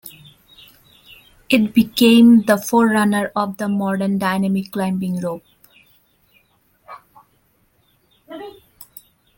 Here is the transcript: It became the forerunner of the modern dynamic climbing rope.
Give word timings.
It 1.47 1.75
became 1.75 2.41
the 2.45 2.57
forerunner 2.57 3.31
of 3.35 3.57
the 3.57 3.67
modern 3.67 4.17
dynamic 4.17 4.71
climbing 4.71 5.19
rope. 5.19 5.45